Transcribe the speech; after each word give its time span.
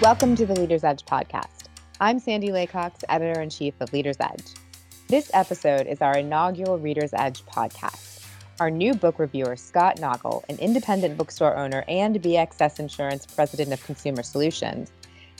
Welcome 0.00 0.34
to 0.36 0.46
the 0.46 0.58
Leader's 0.58 0.82
Edge 0.82 1.04
podcast. 1.04 1.66
I'm 2.00 2.18
Sandy 2.18 2.48
Laycox, 2.48 3.04
editor 3.10 3.38
in 3.42 3.50
chief 3.50 3.74
of 3.80 3.92
Leader's 3.92 4.16
Edge. 4.18 4.54
This 5.08 5.30
episode 5.34 5.86
is 5.86 6.00
our 6.00 6.16
inaugural 6.16 6.78
Reader's 6.78 7.12
Edge 7.12 7.44
podcast. 7.44 8.24
Our 8.60 8.70
new 8.70 8.94
book 8.94 9.18
reviewer, 9.18 9.56
Scott 9.56 9.96
Naugle, 9.98 10.42
an 10.48 10.56
independent 10.56 11.18
bookstore 11.18 11.54
owner 11.54 11.84
and 11.86 12.16
BXS 12.16 12.80
Insurance 12.80 13.26
president 13.26 13.74
of 13.74 13.84
Consumer 13.84 14.22
Solutions, 14.22 14.90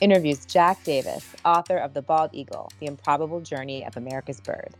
interviews 0.02 0.44
Jack 0.44 0.84
Davis, 0.84 1.34
author 1.46 1.78
of 1.78 1.94
The 1.94 2.02
Bald 2.02 2.28
Eagle 2.34 2.70
The 2.80 2.86
Improbable 2.86 3.40
Journey 3.40 3.86
of 3.86 3.96
America's 3.96 4.42
Bird. 4.42 4.74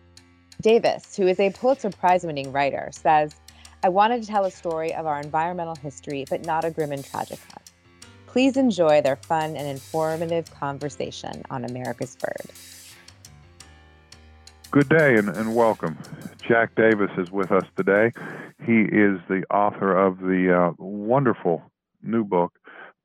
Davis, 0.61 1.17
who 1.17 1.27
is 1.27 1.41
a 1.41 1.49
Pulitzer 1.53 1.89
Prize 1.89 2.23
winning 2.23 2.53
writer, 2.53 2.91
says, 2.93 3.35
I 3.83 3.89
wanted 3.89 4.21
to 4.21 4.29
tell 4.29 4.45
a 4.45 4.51
story 4.51 4.93
of 4.93 5.07
our 5.07 5.23
environmental 5.23 5.77
history, 5.77 6.27
but 6.29 6.45
not 6.45 6.67
a 6.67 6.71
grim 6.71 6.93
and 6.93 7.03
tragic 7.03 7.39
one. 7.39 7.65
Please 8.33 8.57
enjoy 8.57 9.03
their 9.03 9.17
fun 9.17 9.57
and 9.57 9.67
informative 9.67 10.49
conversation 10.55 11.43
on 11.51 11.65
America's 11.65 12.15
Bird. 12.15 12.47
Good 14.71 14.89
day 14.89 15.17
and, 15.17 15.29
and, 15.31 15.57
welcome. 15.57 15.99
Jack 16.47 16.77
Davis 16.77 17.11
is 17.19 17.33
with 17.33 17.51
us 17.51 17.65
today. 17.77 18.13
He 18.65 18.83
is 18.83 19.19
the 19.29 19.43
author 19.51 19.97
of 19.97 20.19
the 20.19 20.57
uh, 20.57 20.73
wonderful 20.79 21.61
new 22.05 22.23
book, 22.23 22.53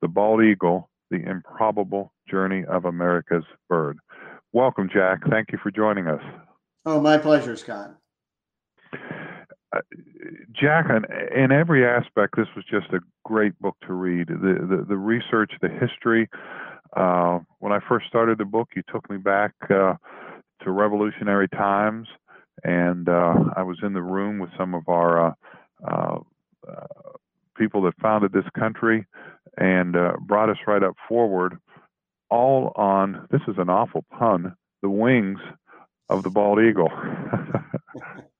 The 0.00 0.06
Bald 0.06 0.44
Eagle 0.44 0.88
The 1.10 1.28
Improbable 1.28 2.12
Journey 2.30 2.64
of 2.64 2.84
America's 2.84 3.44
Bird. 3.68 3.98
Welcome, 4.52 4.88
Jack. 4.94 5.22
Thank 5.28 5.50
you 5.50 5.58
for 5.60 5.72
joining 5.72 6.06
us. 6.06 6.22
Oh, 6.84 7.00
my 7.00 7.18
pleasure, 7.18 7.56
Scott. 7.56 7.96
Uh, 8.92 9.80
Jack, 10.52 10.86
in, 11.34 11.52
every 11.52 11.86
aspect, 11.86 12.36
this 12.36 12.48
was 12.54 12.64
just 12.70 12.92
a 12.92 13.00
great 13.24 13.58
book 13.60 13.76
to 13.86 13.92
read. 13.92 14.28
The 14.28 14.66
the, 14.68 14.84
the 14.88 14.96
research, 14.96 15.52
the 15.60 15.68
history. 15.68 16.28
Uh, 16.96 17.40
when 17.58 17.72
I 17.72 17.80
first 17.88 18.06
started 18.06 18.38
the 18.38 18.44
book, 18.44 18.70
you 18.74 18.82
took 18.90 19.08
me 19.10 19.18
back 19.18 19.52
uh, 19.70 19.94
to 20.62 20.70
revolutionary 20.70 21.48
times, 21.48 22.08
and 22.64 23.08
uh, 23.08 23.34
I 23.56 23.62
was 23.62 23.78
in 23.82 23.92
the 23.92 24.02
room 24.02 24.38
with 24.38 24.50
some 24.56 24.74
of 24.74 24.88
our 24.88 25.28
uh, 25.28 25.32
uh, 25.86 26.18
people 27.56 27.82
that 27.82 27.94
founded 28.00 28.32
this 28.32 28.48
country 28.58 29.06
and 29.58 29.96
brought 30.26 30.50
us 30.50 30.58
right 30.66 30.82
up 30.82 30.96
forward, 31.08 31.58
all 32.30 32.72
on 32.76 33.26
this 33.30 33.40
is 33.48 33.56
an 33.58 33.70
awful 33.70 34.04
pun, 34.10 34.54
the 34.82 34.90
wings 34.90 35.40
of 36.08 36.22
the 36.22 36.30
bald 36.30 36.60
eagle. 36.60 36.90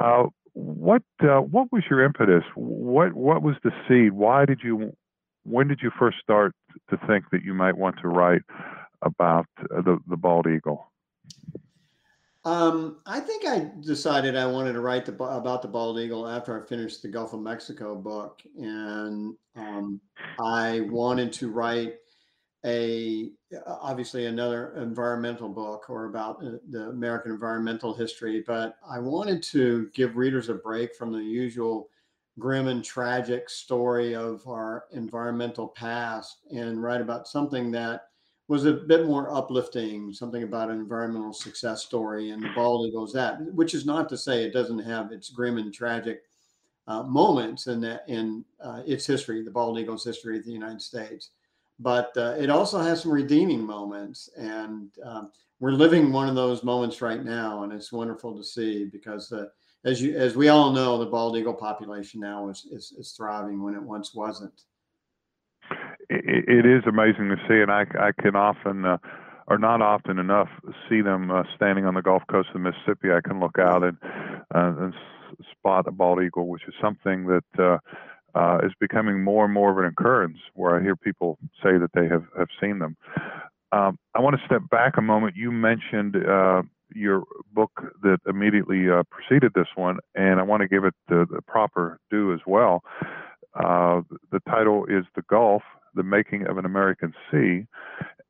Uh, 0.00 0.24
what 0.54 1.02
uh, 1.20 1.40
what 1.40 1.70
was 1.70 1.84
your 1.88 2.04
impetus? 2.04 2.44
What 2.54 3.14
what 3.14 3.42
was 3.42 3.56
the 3.62 3.70
seed? 3.88 4.12
Why 4.12 4.44
did 4.44 4.60
you? 4.62 4.96
When 5.44 5.68
did 5.68 5.80
you 5.82 5.90
first 5.98 6.18
start 6.22 6.54
to 6.90 6.98
think 7.06 7.26
that 7.32 7.42
you 7.42 7.54
might 7.54 7.76
want 7.76 7.96
to 8.02 8.08
write 8.08 8.42
about 9.02 9.46
uh, 9.60 9.82
the 9.82 9.98
the 10.08 10.16
bald 10.16 10.46
eagle? 10.46 10.90
Um, 12.44 12.96
I 13.04 13.20
think 13.20 13.46
I 13.46 13.70
decided 13.80 14.36
I 14.36 14.46
wanted 14.46 14.72
to 14.72 14.80
write 14.80 15.04
the, 15.04 15.12
about 15.12 15.60
the 15.60 15.68
bald 15.68 15.98
eagle 15.98 16.26
after 16.26 16.60
I 16.60 16.66
finished 16.66 17.02
the 17.02 17.08
Gulf 17.08 17.34
of 17.34 17.40
Mexico 17.40 17.94
book, 17.94 18.40
and 18.56 19.34
um, 19.54 20.00
I 20.40 20.80
wanted 20.88 21.32
to 21.34 21.50
write 21.50 21.96
a 22.64 23.30
obviously 23.66 24.26
another 24.26 24.74
environmental 24.76 25.48
book 25.48 25.88
or 25.88 26.06
about 26.06 26.44
uh, 26.44 26.52
the 26.70 26.88
American 26.88 27.30
environmental 27.30 27.94
history, 27.94 28.42
but 28.46 28.76
I 28.88 28.98
wanted 28.98 29.42
to 29.44 29.88
give 29.94 30.16
readers 30.16 30.48
a 30.48 30.54
break 30.54 30.94
from 30.94 31.12
the 31.12 31.22
usual 31.22 31.88
grim 32.38 32.68
and 32.68 32.84
tragic 32.84 33.48
story 33.48 34.14
of 34.14 34.46
our 34.46 34.84
environmental 34.92 35.68
past 35.68 36.38
and 36.50 36.82
write 36.82 37.00
about 37.00 37.28
something 37.28 37.70
that 37.72 38.08
was 38.48 38.64
a 38.64 38.72
bit 38.72 39.06
more 39.06 39.34
uplifting, 39.34 40.12
something 40.12 40.42
about 40.42 40.70
an 40.70 40.78
environmental 40.78 41.32
success 41.32 41.84
story. 41.84 42.30
And 42.30 42.42
the 42.42 42.50
bald 42.54 42.88
eagle's 42.88 43.12
that, 43.12 43.40
which 43.54 43.74
is 43.74 43.84
not 43.84 44.08
to 44.08 44.16
say 44.16 44.42
it 44.42 44.52
doesn't 44.52 44.78
have 44.78 45.12
its 45.12 45.28
grim 45.30 45.58
and 45.58 45.72
tragic 45.72 46.22
uh, 46.86 47.02
moments 47.02 47.66
in 47.66 47.80
that 47.82 48.04
in 48.08 48.44
uh, 48.62 48.82
its 48.86 49.04
history, 49.04 49.44
the 49.44 49.50
bald 49.50 49.78
eagle's 49.78 50.04
history 50.04 50.38
of 50.38 50.44
the 50.44 50.52
United 50.52 50.80
States 50.80 51.30
but 51.78 52.12
uh, 52.16 52.34
it 52.38 52.50
also 52.50 52.78
has 52.78 53.02
some 53.02 53.12
redeeming 53.12 53.64
moments 53.64 54.28
and 54.36 54.90
um, 55.04 55.30
we're 55.60 55.72
living 55.72 56.12
one 56.12 56.28
of 56.28 56.34
those 56.34 56.62
moments 56.64 57.00
right 57.00 57.24
now 57.24 57.62
and 57.62 57.72
it's 57.72 57.92
wonderful 57.92 58.36
to 58.36 58.44
see 58.44 58.84
because 58.86 59.32
uh, 59.32 59.46
as 59.84 60.02
you 60.02 60.16
as 60.16 60.36
we 60.36 60.48
all 60.48 60.72
know 60.72 60.98
the 60.98 61.06
bald 61.06 61.36
eagle 61.36 61.54
population 61.54 62.20
now 62.20 62.48
is 62.48 62.66
is, 62.70 62.92
is 62.98 63.12
thriving 63.12 63.62
when 63.62 63.74
it 63.74 63.82
once 63.82 64.14
wasn't. 64.14 64.62
It, 66.10 66.48
it 66.48 66.66
is 66.66 66.82
amazing 66.86 67.28
to 67.28 67.36
see 67.48 67.60
and 67.60 67.70
i, 67.70 67.84
I 67.98 68.12
can 68.20 68.34
often 68.34 68.84
uh, 68.84 68.98
or 69.46 69.58
not 69.58 69.80
often 69.80 70.18
enough 70.18 70.48
see 70.88 71.00
them 71.00 71.30
uh, 71.30 71.42
standing 71.56 71.86
on 71.86 71.94
the 71.94 72.02
gulf 72.02 72.22
coast 72.30 72.50
of 72.54 72.60
mississippi. 72.60 73.10
I 73.10 73.26
can 73.26 73.40
look 73.40 73.58
out 73.58 73.82
and 73.82 73.96
uh, 74.54 74.74
and 74.78 74.94
spot 75.52 75.86
a 75.86 75.90
bald 75.90 76.22
eagle 76.22 76.48
which 76.48 76.62
is 76.66 76.74
something 76.80 77.26
that 77.26 77.80
uh, 78.34 78.58
is 78.62 78.72
becoming 78.80 79.22
more 79.22 79.44
and 79.44 79.54
more 79.54 79.70
of 79.70 79.78
an 79.78 79.84
occurrence 79.84 80.38
where 80.54 80.78
I 80.78 80.82
hear 80.82 80.96
people 80.96 81.38
say 81.62 81.78
that 81.78 81.90
they 81.94 82.06
have, 82.06 82.24
have 82.36 82.48
seen 82.60 82.78
them. 82.78 82.96
Um, 83.72 83.98
I 84.14 84.20
want 84.20 84.36
to 84.38 84.46
step 84.46 84.62
back 84.70 84.96
a 84.96 85.02
moment. 85.02 85.36
You 85.36 85.50
mentioned 85.52 86.16
uh, 86.16 86.62
your 86.94 87.24
book 87.52 87.70
that 88.02 88.18
immediately 88.26 88.88
uh, 88.88 89.02
preceded 89.10 89.52
this 89.54 89.68
one, 89.74 89.98
and 90.14 90.40
I 90.40 90.42
want 90.42 90.62
to 90.62 90.68
give 90.68 90.84
it 90.84 90.94
the, 91.08 91.26
the 91.30 91.42
proper 91.42 92.00
due 92.10 92.32
as 92.32 92.40
well. 92.46 92.82
Uh, 93.54 94.02
the 94.30 94.40
title 94.48 94.86
is 94.86 95.04
The 95.16 95.22
Gulf 95.28 95.62
The 95.94 96.02
Making 96.02 96.46
of 96.46 96.58
an 96.58 96.64
American 96.64 97.12
Sea, 97.30 97.66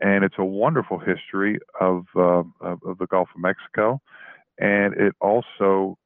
and 0.00 0.24
it's 0.24 0.36
a 0.38 0.44
wonderful 0.44 0.98
history 0.98 1.58
of, 1.80 2.06
uh, 2.16 2.42
of, 2.60 2.80
of 2.84 2.98
the 2.98 3.06
Gulf 3.06 3.28
of 3.34 3.40
Mexico. 3.40 4.00
And 4.58 4.94
it 4.94 5.14
also 5.20 5.96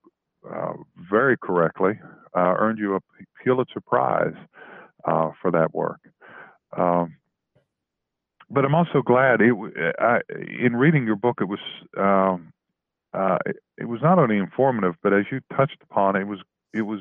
uh, 0.51 0.75
very 1.11 1.37
correctly 1.39 1.99
uh, 2.37 2.55
earned 2.59 2.79
you 2.79 2.97
a 2.97 3.01
Pulitzer 3.43 3.81
Prize 3.81 4.35
uh, 5.05 5.31
for 5.41 5.51
that 5.51 5.75
work. 5.75 6.01
Um, 6.77 7.17
but 8.51 8.65
I'm 8.65 8.75
also 8.75 9.03
glad 9.03 9.41
it, 9.41 9.55
I, 9.99 10.21
in 10.61 10.77
reading 10.77 11.07
your 11.07 11.17
book, 11.17 11.39
it 11.41 11.49
was 11.49 11.59
um, 11.99 12.53
uh, 13.15 13.39
it, 13.79 13.87
was 13.87 14.01
not 14.03 14.19
only 14.19 14.37
informative, 14.37 14.95
but 15.03 15.13
as 15.13 15.25
you 15.31 15.41
touched 15.57 15.79
upon, 15.83 16.17
it 16.17 16.27
was 16.27 16.39
it 16.75 16.83
was 16.83 17.01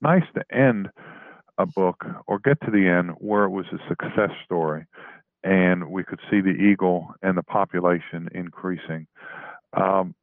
nice 0.00 0.24
to 0.34 0.56
end 0.56 0.88
a 1.58 1.66
book 1.66 2.04
or 2.26 2.38
get 2.38 2.60
to 2.62 2.70
the 2.70 2.86
end 2.86 3.10
where 3.18 3.44
it 3.44 3.50
was 3.50 3.66
a 3.72 3.88
success 3.88 4.30
story, 4.44 4.86
and 5.44 5.90
we 5.90 6.04
could 6.04 6.20
see 6.30 6.40
the 6.40 6.50
eagle 6.50 7.08
and 7.22 7.36
the 7.36 7.42
population 7.42 8.28
increasing. 8.34 9.06
Um, 9.74 10.14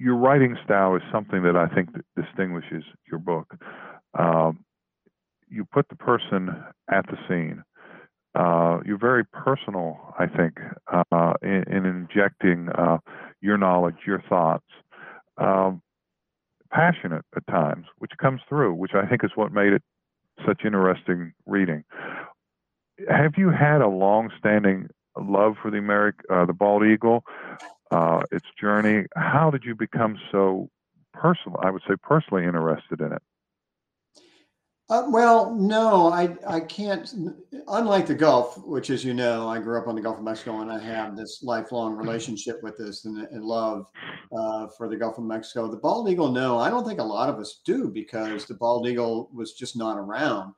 your 0.00 0.16
writing 0.16 0.56
style 0.64 0.96
is 0.96 1.02
something 1.12 1.42
that 1.42 1.56
I 1.56 1.72
think 1.74 1.90
that 1.92 2.04
distinguishes 2.16 2.84
your 3.10 3.18
book. 3.18 3.54
Um, 4.18 4.64
you 5.48 5.66
put 5.66 5.88
the 5.90 5.96
person 5.96 6.48
at 6.90 7.04
the 7.06 7.18
scene. 7.28 7.62
Uh, 8.34 8.78
you're 8.86 8.98
very 8.98 9.24
personal, 9.26 10.14
I 10.18 10.26
think, 10.26 10.54
uh, 10.90 11.34
in, 11.42 11.64
in, 11.70 11.84
injecting 11.84 12.70
uh, 12.70 12.98
your 13.42 13.58
knowledge, 13.58 13.96
your 14.06 14.22
thoughts. 14.28 14.64
Um, 15.36 15.82
passionate 16.72 17.24
at 17.36 17.46
times, 17.48 17.86
which 17.98 18.12
comes 18.18 18.40
through, 18.48 18.74
which 18.74 18.92
I 18.94 19.04
think 19.06 19.22
is 19.24 19.32
what 19.34 19.52
made 19.52 19.72
it 19.72 19.82
such 20.46 20.62
interesting 20.64 21.32
reading. 21.44 21.84
Have 23.08 23.32
you 23.36 23.50
had 23.50 23.82
a 23.82 23.88
long-standing 23.88 24.88
love 25.18 25.56
for 25.60 25.70
the 25.70 25.78
American, 25.78 26.24
uh, 26.30 26.44
the 26.44 26.52
bald 26.52 26.84
eagle, 26.84 27.24
uh, 27.90 28.22
its 28.30 28.46
journey. 28.60 29.06
How 29.16 29.50
did 29.50 29.64
you 29.64 29.74
become 29.74 30.18
so 30.30 30.68
personal? 31.12 31.58
I 31.62 31.70
would 31.70 31.82
say 31.88 31.94
personally 32.02 32.44
interested 32.44 33.00
in 33.00 33.12
it. 33.12 33.22
Uh, 34.90 35.04
well, 35.08 35.54
no, 35.54 36.12
I 36.12 36.36
I 36.44 36.58
can't. 36.58 37.08
Unlike 37.68 38.08
the 38.08 38.14
Gulf, 38.14 38.58
which, 38.66 38.90
as 38.90 39.04
you 39.04 39.14
know, 39.14 39.48
I 39.48 39.60
grew 39.60 39.78
up 39.78 39.86
on 39.86 39.94
the 39.94 40.00
Gulf 40.00 40.18
of 40.18 40.24
Mexico, 40.24 40.62
and 40.62 40.72
I 40.72 40.80
have 40.80 41.16
this 41.16 41.44
lifelong 41.44 41.94
relationship 41.94 42.60
with 42.60 42.76
this 42.76 43.04
and, 43.04 43.18
and 43.18 43.44
love 43.44 43.86
uh, 44.36 44.66
for 44.76 44.88
the 44.88 44.96
Gulf 44.96 45.16
of 45.18 45.24
Mexico. 45.24 45.70
The 45.70 45.76
bald 45.76 46.10
eagle, 46.10 46.32
no, 46.32 46.58
I 46.58 46.70
don't 46.70 46.84
think 46.84 46.98
a 46.98 47.04
lot 47.04 47.28
of 47.28 47.38
us 47.38 47.60
do 47.64 47.88
because 47.88 48.46
the 48.46 48.54
bald 48.54 48.88
eagle 48.88 49.30
was 49.32 49.52
just 49.52 49.76
not 49.76 49.96
around. 49.96 50.54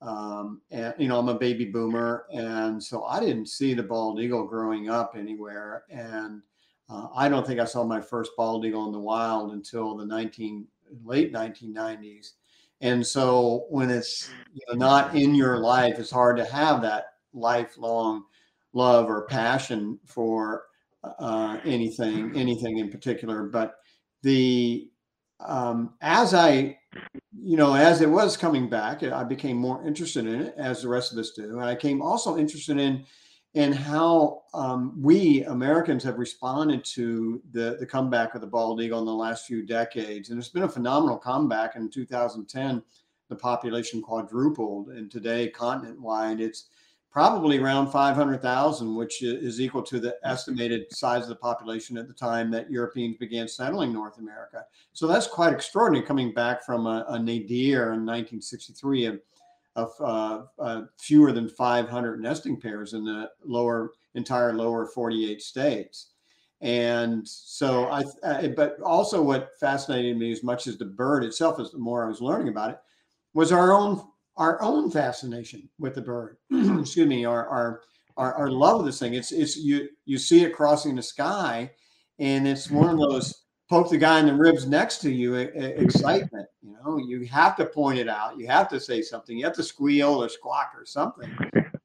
Um, 0.00 0.60
and 0.70 0.94
you 0.98 1.08
know, 1.08 1.18
I'm 1.18 1.28
a 1.28 1.38
baby 1.38 1.64
boomer, 1.64 2.26
and 2.32 2.82
so 2.82 3.04
I 3.04 3.20
didn't 3.20 3.46
see 3.46 3.74
the 3.74 3.82
bald 3.82 4.20
eagle 4.20 4.44
growing 4.46 4.90
up 4.90 5.14
anywhere. 5.16 5.84
And 5.90 6.42
uh, 6.90 7.08
I 7.14 7.28
don't 7.28 7.46
think 7.46 7.60
I 7.60 7.64
saw 7.64 7.84
my 7.84 8.00
first 8.00 8.32
bald 8.36 8.64
eagle 8.64 8.86
in 8.86 8.92
the 8.92 8.98
wild 8.98 9.52
until 9.52 9.96
the 9.96 10.04
19 10.04 10.66
late 11.04 11.32
1990s. 11.32 12.32
And 12.80 13.06
so 13.06 13.66
when 13.70 13.90
it's 13.90 14.30
you 14.52 14.60
know, 14.68 14.74
not 14.74 15.14
in 15.14 15.34
your 15.34 15.58
life, 15.58 15.98
it's 15.98 16.10
hard 16.10 16.36
to 16.36 16.44
have 16.44 16.82
that 16.82 17.14
lifelong 17.32 18.24
love 18.74 19.08
or 19.08 19.26
passion 19.26 19.98
for 20.04 20.64
uh, 21.02 21.58
anything, 21.64 22.36
anything 22.36 22.78
in 22.78 22.90
particular. 22.90 23.44
But 23.44 23.76
the 24.22 24.90
um, 25.40 25.94
as 26.00 26.34
I 26.34 26.78
you 27.32 27.56
know, 27.56 27.74
as 27.74 28.00
it 28.00 28.08
was 28.08 28.36
coming 28.36 28.68
back, 28.68 29.02
I 29.02 29.24
became 29.24 29.56
more 29.56 29.86
interested 29.86 30.26
in 30.26 30.42
it, 30.42 30.54
as 30.56 30.82
the 30.82 30.88
rest 30.88 31.12
of 31.12 31.18
us 31.18 31.30
do, 31.30 31.58
and 31.58 31.68
I 31.68 31.74
came 31.74 32.02
also 32.02 32.36
interested 32.36 32.78
in 32.78 33.04
in 33.54 33.72
how 33.72 34.42
um, 34.52 35.00
we 35.00 35.44
Americans 35.44 36.02
have 36.02 36.18
responded 36.18 36.84
to 36.84 37.40
the 37.52 37.76
the 37.78 37.86
comeback 37.86 38.34
of 38.34 38.40
the 38.40 38.46
bald 38.46 38.80
eagle 38.80 38.98
in 39.00 39.06
the 39.06 39.12
last 39.12 39.46
few 39.46 39.64
decades, 39.64 40.30
and 40.30 40.38
it's 40.38 40.48
been 40.48 40.64
a 40.64 40.68
phenomenal 40.68 41.18
comeback. 41.18 41.76
In 41.76 41.88
2010, 41.90 42.82
the 43.28 43.36
population 43.36 44.02
quadrupled, 44.02 44.88
and 44.88 45.10
today, 45.10 45.48
continent 45.48 46.00
wide, 46.00 46.40
it's 46.40 46.68
probably 47.14 47.60
around 47.60 47.92
500,000, 47.92 48.92
which 48.96 49.22
is 49.22 49.60
equal 49.60 49.84
to 49.84 50.00
the 50.00 50.16
estimated 50.24 50.92
size 50.92 51.22
of 51.22 51.28
the 51.28 51.36
population 51.36 51.96
at 51.96 52.08
the 52.08 52.12
time 52.12 52.50
that 52.50 52.68
Europeans 52.68 53.16
began 53.18 53.46
settling 53.46 53.92
North 53.92 54.18
America. 54.18 54.64
So 54.94 55.06
that's 55.06 55.28
quite 55.28 55.52
extraordinary 55.52 56.04
coming 56.04 56.34
back 56.34 56.64
from 56.64 56.88
a, 56.88 57.04
a 57.10 57.18
nadir 57.20 57.92
in 57.92 58.04
1963 58.04 59.04
of, 59.04 59.20
of 59.76 59.92
uh, 60.00 60.42
uh, 60.58 60.82
fewer 60.98 61.30
than 61.30 61.48
500 61.48 62.20
nesting 62.20 62.60
pairs 62.60 62.94
in 62.94 63.04
the 63.04 63.30
lower 63.44 63.92
entire 64.16 64.52
lower 64.52 64.84
48 64.84 65.40
states. 65.40 66.08
And 66.62 67.26
so 67.28 67.84
I, 67.90 68.02
uh, 68.24 68.48
but 68.48 68.80
also 68.80 69.22
what 69.22 69.52
fascinated 69.60 70.16
me 70.16 70.32
as 70.32 70.42
much 70.42 70.66
as 70.66 70.78
the 70.78 70.84
bird 70.84 71.22
itself, 71.22 71.60
as 71.60 71.70
the 71.70 71.78
more 71.78 72.04
I 72.04 72.08
was 72.08 72.20
learning 72.20 72.48
about 72.48 72.70
it, 72.70 72.78
was 73.34 73.52
our 73.52 73.72
own 73.72 74.04
our 74.36 74.60
own 74.62 74.90
fascination 74.90 75.68
with 75.78 75.94
the 75.94 76.00
bird. 76.00 76.36
Excuse 76.52 77.08
me, 77.08 77.24
our, 77.24 77.46
our 77.48 77.82
our 78.16 78.34
our 78.34 78.50
love 78.50 78.80
of 78.80 78.86
this 78.86 78.98
thing. 78.98 79.14
It's 79.14 79.32
it's 79.32 79.56
you 79.56 79.88
you 80.04 80.18
see 80.18 80.44
it 80.44 80.54
crossing 80.54 80.96
the 80.96 81.02
sky, 81.02 81.70
and 82.18 82.46
it's 82.46 82.70
one 82.70 82.88
of 82.88 82.98
those 82.98 83.44
poke 83.68 83.90
the 83.90 83.98
guy 83.98 84.20
in 84.20 84.26
the 84.26 84.34
ribs 84.34 84.66
next 84.66 84.98
to 84.98 85.10
you 85.10 85.34
excitement. 85.34 86.46
You 86.62 86.76
know, 86.84 86.98
you 86.98 87.24
have 87.26 87.56
to 87.56 87.66
point 87.66 87.98
it 87.98 88.08
out. 88.08 88.38
You 88.38 88.46
have 88.46 88.68
to 88.68 88.80
say 88.80 89.02
something. 89.02 89.36
You 89.36 89.44
have 89.44 89.54
to 89.54 89.62
squeal 89.62 90.22
or 90.22 90.28
squawk 90.28 90.72
or 90.76 90.84
something. 90.84 91.34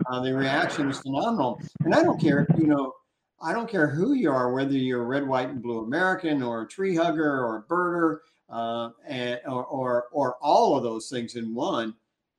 Uh, 0.08 0.22
the 0.22 0.34
reaction 0.34 0.90
is 0.90 1.00
phenomenal, 1.00 1.62
and 1.84 1.94
I 1.94 2.04
don't 2.04 2.20
care. 2.20 2.48
You 2.58 2.68
know, 2.68 2.94
I 3.42 3.54
don't 3.54 3.70
care 3.70 3.88
who 3.88 4.14
you 4.14 4.32
are, 4.32 4.52
whether 4.54 4.74
you're 4.74 5.04
a 5.04 5.06
red, 5.06 5.28
white, 5.28 5.50
and 5.50 5.62
blue 5.62 5.84
American 5.84 6.44
or 6.44 6.64
a 6.64 6.68
tree 6.68 6.96
hugger 6.96 7.46
or 7.46 7.58
a 7.58 7.64
birder, 7.64 8.18
uh, 8.50 8.90
and 9.08 9.40
or, 9.46 9.66
or 9.66 10.06
or 10.12 10.36
all 10.42 10.76
of 10.76 10.84
those 10.84 11.10
things 11.10 11.36
in 11.36 11.54
one 11.54 11.94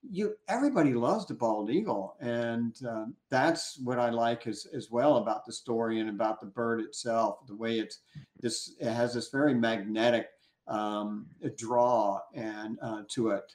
you 0.08 0.34
everybody 0.48 0.94
loves 0.94 1.26
the 1.26 1.34
bald 1.34 1.70
eagle 1.70 2.16
and 2.20 2.76
uh, 2.88 3.04
that's 3.28 3.78
what 3.84 3.98
i 3.98 4.08
like 4.08 4.46
as, 4.46 4.66
as 4.74 4.90
well 4.90 5.18
about 5.18 5.44
the 5.44 5.52
story 5.52 6.00
and 6.00 6.08
about 6.08 6.40
the 6.40 6.46
bird 6.46 6.80
itself 6.80 7.46
the 7.46 7.54
way 7.54 7.78
it's 7.78 8.00
this 8.40 8.74
it 8.80 8.92
has 8.92 9.12
this 9.14 9.28
very 9.28 9.54
magnetic 9.54 10.28
um, 10.68 11.26
draw 11.56 12.20
and 12.32 12.78
uh, 12.80 13.02
to 13.08 13.30
it. 13.30 13.52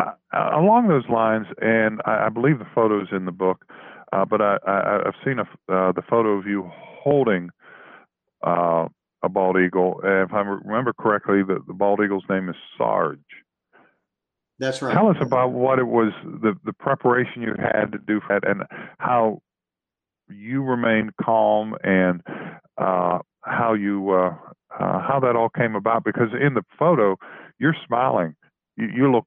Uh, 0.00 0.10
along 0.32 0.88
those 0.88 1.08
lines 1.08 1.46
and 1.60 2.00
I, 2.04 2.26
I, 2.26 2.28
believe 2.28 2.58
the 2.58 2.66
photos 2.74 3.06
in 3.12 3.24
the 3.24 3.32
book 3.32 3.64
uh, 4.12 4.24
but 4.24 4.40
I, 4.40 4.58
have 5.04 5.14
seen 5.24 5.38
a, 5.38 5.42
uh, 5.72 5.92
the 5.92 6.02
photo 6.08 6.30
of 6.30 6.46
you 6.46 6.70
holding 6.74 7.50
uh, 8.44 8.88
a 9.22 9.28
bald 9.28 9.56
eagle 9.56 10.00
if 10.02 10.32
i 10.32 10.40
remember 10.40 10.92
correctly 10.92 11.42
the, 11.42 11.60
the 11.66 11.72
bald 11.72 12.00
eagle's 12.04 12.24
name 12.28 12.48
is 12.48 12.56
sarge 12.76 13.20
that's 14.58 14.82
right. 14.82 14.94
Tell 14.94 15.08
us 15.08 15.16
about 15.20 15.52
what 15.52 15.78
it 15.78 15.86
was, 15.86 16.12
the, 16.24 16.54
the 16.64 16.72
preparation 16.72 17.42
you 17.42 17.54
had 17.58 17.92
to 17.92 17.98
do 17.98 18.20
for 18.20 18.38
that, 18.40 18.48
and 18.48 18.62
how 18.98 19.42
you 20.28 20.62
remained 20.62 21.10
calm 21.20 21.74
and 21.82 22.22
uh, 22.78 23.18
how 23.42 23.74
you 23.74 24.10
uh, 24.10 24.34
uh, 24.78 25.00
how 25.00 25.20
that 25.22 25.36
all 25.36 25.48
came 25.48 25.74
about. 25.74 26.04
Because 26.04 26.28
in 26.40 26.54
the 26.54 26.62
photo, 26.78 27.16
you're 27.58 27.76
smiling. 27.86 28.34
You, 28.76 28.88
you 28.94 29.12
look 29.12 29.26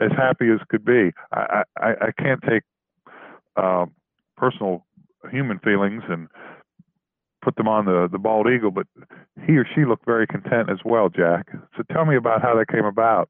as 0.00 0.10
happy 0.16 0.50
as 0.50 0.60
could 0.68 0.84
be. 0.84 1.12
I 1.32 1.62
I, 1.76 1.90
I 2.00 2.22
can't 2.22 2.40
take 2.48 2.62
uh, 3.56 3.86
personal 4.36 4.86
human 5.30 5.58
feelings 5.58 6.02
and 6.08 6.28
put 7.42 7.56
them 7.56 7.68
on 7.68 7.84
the 7.84 8.08
the 8.10 8.18
bald 8.18 8.46
eagle, 8.48 8.70
but 8.70 8.86
he 9.46 9.56
or 9.56 9.66
she 9.74 9.84
looked 9.84 10.04
very 10.04 10.26
content 10.26 10.70
as 10.70 10.78
well, 10.84 11.08
Jack. 11.08 11.48
So 11.76 11.82
tell 11.92 12.04
me 12.04 12.16
about 12.16 12.42
how 12.42 12.56
that 12.56 12.68
came 12.68 12.84
about. 12.84 13.28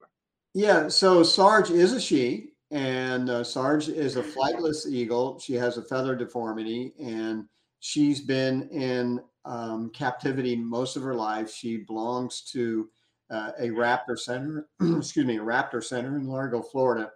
Yeah, 0.54 0.88
so 0.88 1.22
Sarge 1.22 1.70
is 1.70 1.92
a 1.92 2.00
she, 2.00 2.52
and 2.70 3.30
uh, 3.30 3.44
Sarge 3.44 3.88
is 3.88 4.16
a 4.16 4.22
flightless 4.22 4.86
eagle. 4.86 5.38
She 5.38 5.54
has 5.54 5.76
a 5.76 5.82
feather 5.82 6.14
deformity, 6.16 6.94
and 6.98 7.46
she's 7.80 8.20
been 8.20 8.68
in 8.70 9.20
um, 9.44 9.90
captivity 9.90 10.56
most 10.56 10.96
of 10.96 11.02
her 11.02 11.14
life. 11.14 11.50
She 11.50 11.78
belongs 11.78 12.42
to 12.52 12.88
uh, 13.30 13.52
a 13.58 13.68
raptor 13.68 14.18
center, 14.18 14.68
excuse 14.96 15.26
me, 15.26 15.36
a 15.36 15.42
raptor 15.42 15.82
center 15.84 16.16
in 16.16 16.26
Largo, 16.26 16.62
Florida. 16.62 17.12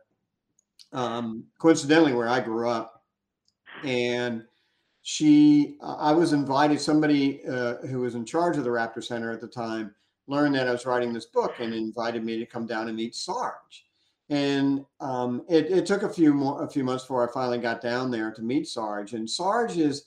Um, 0.92 1.44
coincidentally, 1.58 2.12
where 2.12 2.28
I 2.28 2.40
grew 2.40 2.68
up, 2.68 3.02
and 3.82 4.44
she, 5.02 5.78
I 5.82 6.12
was 6.12 6.32
invited. 6.32 6.80
Somebody 6.80 7.44
uh, 7.46 7.76
who 7.86 8.00
was 8.00 8.14
in 8.14 8.26
charge 8.26 8.58
of 8.58 8.64
the 8.64 8.70
raptor 8.70 9.02
center 9.02 9.32
at 9.32 9.40
the 9.40 9.48
time 9.48 9.94
learned 10.26 10.54
that 10.54 10.68
I 10.68 10.72
was 10.72 10.86
writing 10.86 11.12
this 11.12 11.26
book 11.26 11.54
and 11.58 11.74
invited 11.74 12.24
me 12.24 12.38
to 12.38 12.46
come 12.46 12.66
down 12.66 12.88
and 12.88 12.96
meet 12.96 13.14
Sarge. 13.14 13.86
And 14.30 14.84
um, 15.00 15.44
it, 15.48 15.70
it, 15.70 15.84
took 15.84 16.04
a 16.04 16.08
few 16.08 16.32
more 16.32 16.62
a 16.64 16.68
few 16.68 16.84
months 16.84 17.04
before 17.04 17.28
I 17.28 17.32
finally 17.32 17.58
got 17.58 17.82
down 17.82 18.10
there 18.10 18.30
to 18.32 18.42
meet 18.42 18.66
Sarge. 18.66 19.12
And 19.12 19.28
Sarge 19.28 19.76
is 19.76 20.06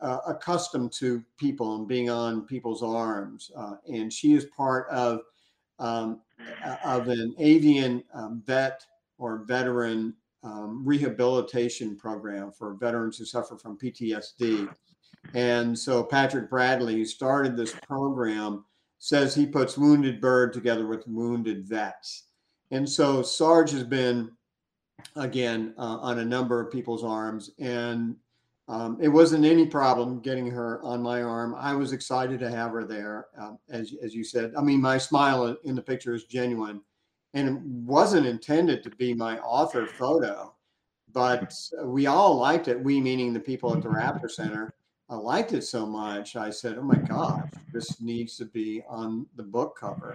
uh, 0.00 0.18
accustomed 0.28 0.92
to 0.92 1.22
people 1.38 1.76
and 1.76 1.88
being 1.88 2.10
on 2.10 2.46
people's 2.46 2.82
arms, 2.82 3.50
uh, 3.56 3.76
and 3.88 4.12
she 4.12 4.34
is 4.34 4.46
part 4.56 4.88
of 4.90 5.20
um, 5.78 6.20
of 6.84 7.08
an 7.08 7.34
avian 7.38 8.04
um, 8.12 8.42
vet 8.46 8.84
or 9.18 9.44
veteran 9.44 10.14
um, 10.44 10.82
rehabilitation 10.84 11.96
program 11.96 12.52
for 12.52 12.74
veterans 12.74 13.16
who 13.16 13.24
suffer 13.24 13.56
from 13.56 13.78
PTSD. 13.78 14.68
And 15.32 15.76
so 15.76 16.04
Patrick 16.04 16.50
Bradley, 16.50 16.96
who 16.96 17.06
started 17.06 17.56
this 17.56 17.74
program, 17.86 18.64
says 19.04 19.34
he 19.34 19.44
puts 19.44 19.76
wounded 19.76 20.18
bird 20.18 20.50
together 20.50 20.86
with 20.86 21.06
wounded 21.06 21.68
vets. 21.68 22.28
And 22.70 22.88
so 22.88 23.20
Sarge 23.20 23.70
has 23.72 23.84
been, 23.84 24.30
again, 25.14 25.74
uh, 25.76 25.98
on 26.00 26.20
a 26.20 26.24
number 26.24 26.58
of 26.58 26.72
people's 26.72 27.04
arms. 27.04 27.50
And 27.58 28.16
um, 28.66 28.96
it 29.02 29.08
wasn't 29.08 29.44
any 29.44 29.66
problem 29.66 30.20
getting 30.20 30.50
her 30.50 30.82
on 30.82 31.02
my 31.02 31.20
arm. 31.20 31.54
I 31.58 31.74
was 31.74 31.92
excited 31.92 32.40
to 32.40 32.50
have 32.50 32.70
her 32.70 32.82
there, 32.82 33.26
um, 33.38 33.58
as, 33.68 33.92
as 34.02 34.14
you 34.14 34.24
said. 34.24 34.54
I 34.56 34.62
mean, 34.62 34.80
my 34.80 34.96
smile 34.96 35.54
in 35.64 35.74
the 35.74 35.82
picture 35.82 36.14
is 36.14 36.24
genuine. 36.24 36.80
And 37.34 37.46
it 37.46 37.60
wasn't 37.60 38.26
intended 38.26 38.82
to 38.84 38.90
be 38.90 39.12
my 39.12 39.38
author 39.40 39.86
photo, 39.86 40.54
but 41.12 41.52
we 41.82 42.06
all 42.06 42.36
liked 42.36 42.68
it. 42.68 42.82
We, 42.82 43.02
meaning 43.02 43.34
the 43.34 43.40
people 43.40 43.76
at 43.76 43.82
the 43.82 43.88
Raptor 43.90 44.30
Center, 44.30 44.72
I 45.08 45.16
liked 45.16 45.52
it 45.52 45.62
so 45.62 45.86
much. 45.86 46.36
I 46.36 46.50
said, 46.50 46.78
"Oh 46.78 46.82
my 46.82 46.96
gosh, 46.96 47.48
this 47.72 48.00
needs 48.00 48.36
to 48.38 48.46
be 48.46 48.82
on 48.88 49.26
the 49.36 49.42
book 49.42 49.76
cover," 49.78 50.14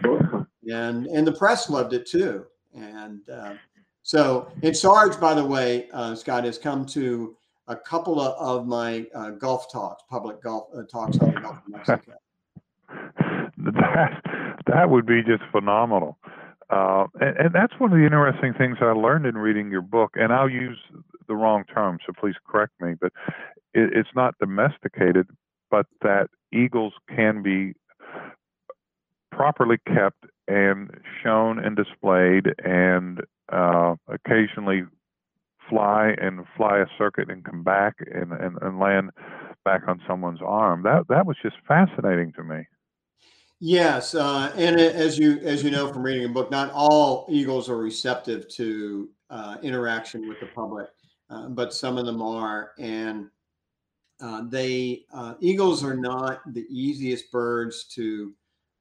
and 0.70 1.06
and 1.08 1.28
the 1.28 1.32
press 1.32 1.70
loved 1.70 1.94
it 1.94 2.08
too. 2.08 2.46
And 2.74 3.22
uh, 3.30 3.54
so, 4.02 4.52
and 4.64 4.76
Sarge, 4.76 5.20
by 5.20 5.34
the 5.34 5.46
way, 5.46 5.90
uh, 5.94 6.16
Scott 6.16 6.44
has 6.44 6.58
come 6.58 6.86
to 6.88 7.36
a 7.68 7.76
couple 7.76 8.20
of, 8.20 8.36
of 8.40 8.68
my 8.68 9.06
uh, 9.14 9.32
Gulf 9.32 9.72
talks, 9.72 10.04
public 10.10 10.42
Gulf 10.42 10.70
uh, 10.76 10.84
talks 10.92 11.20
on 11.20 11.34
the 11.34 11.40
Gulf 11.40 11.58
of 11.58 11.70
Mexico. 11.70 12.14
that 13.58 14.22
that 14.66 14.90
would 14.90 15.06
be 15.06 15.22
just 15.22 15.44
phenomenal. 15.52 16.18
Uh, 16.70 17.06
and, 17.20 17.38
and, 17.38 17.54
that's 17.54 17.74
one 17.80 17.92
of 17.92 17.98
the 17.98 18.06
interesting 18.06 18.54
things 18.54 18.78
I 18.80 18.92
learned 18.92 19.26
in 19.26 19.36
reading 19.36 19.72
your 19.72 19.82
book. 19.82 20.12
And 20.14 20.32
I'll 20.32 20.50
use 20.50 20.78
the 21.28 21.34
wrong 21.34 21.64
term, 21.64 21.98
so 22.06 22.14
please 22.20 22.36
correct 22.48 22.74
me. 22.80 22.94
But 23.00 23.12
it, 23.74 23.92
it's 23.94 24.10
not 24.16 24.36
domesticated, 24.40 25.28
but 25.70 25.86
that 26.02 26.30
eagles 26.54 26.94
can 27.08 27.42
be 27.44 27.74
properly 29.32 29.78
kept 29.88 30.26
and 30.48 30.90
shown 31.24 31.60
and 31.60 31.76
displayed 31.76 32.48
and 32.64 33.22
uh, 33.52 33.96
occasionally 34.08 34.84
fly 35.70 36.16
and 36.20 36.46
fly 36.58 36.80
a 36.80 36.86
circuit 36.98 37.30
and 37.30 37.46
come 37.46 37.64
back 37.64 37.96
and, 38.14 38.34
and, 38.34 38.58
and 38.62 38.80
land 38.80 39.12
back 39.64 39.84
on 39.88 40.02
someone's 40.08 40.42
arm. 40.44 40.84
That 40.84 41.08
that 41.10 41.26
was 41.26 41.38
just 41.42 41.56
fascinating 41.68 42.34
to 42.34 42.44
me. 42.44 42.64
Yes, 43.62 44.16
uh, 44.16 44.52
and 44.56 44.80
as 44.80 45.18
you 45.18 45.38
as 45.40 45.64
you 45.64 45.70
know 45.70 45.92
from 45.92 46.04
reading 46.04 46.26
a 46.26 46.30
book, 46.30 46.50
not 46.50 46.72
all 46.74 47.28
eagles 47.30 47.70
are 47.70 47.78
receptive 47.78 48.48
to 48.50 49.10
uh, 49.30 49.58
interaction 49.62 50.28
with 50.28 50.40
the 50.40 50.48
public, 50.48 50.88
uh, 51.30 51.50
but 51.50 51.74
some 51.74 51.98
of 51.98 52.06
them 52.06 52.22
are. 52.22 52.72
And 52.80 53.28
uh, 54.22 54.44
they 54.50 55.06
uh, 55.14 55.36
eagles 55.40 55.84
are 55.84 55.96
not 55.96 56.42
the 56.54 56.66
easiest 56.70 57.32
birds 57.32 57.86
to 57.86 58.34